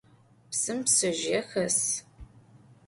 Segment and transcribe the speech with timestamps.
[0.51, 1.79] Psım ptsezjıê xes.